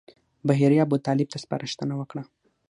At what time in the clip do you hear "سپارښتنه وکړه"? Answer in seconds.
1.43-2.23